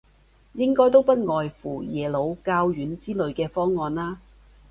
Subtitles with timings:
[0.53, 4.17] 應該都不外乎耶魯、教院之類嘅方案啦